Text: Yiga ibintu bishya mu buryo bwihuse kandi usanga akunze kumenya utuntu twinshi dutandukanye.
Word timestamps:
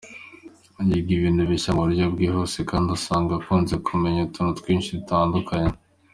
Yiga 0.87 1.11
ibintu 1.17 1.41
bishya 1.49 1.71
mu 1.75 1.81
buryo 1.85 2.03
bwihuse 2.13 2.59
kandi 2.69 2.87
usanga 2.97 3.31
akunze 3.35 3.73
kumenya 3.87 4.19
utuntu 4.27 4.51
twinshi 4.59 4.89
dutandukanye. 4.99 5.71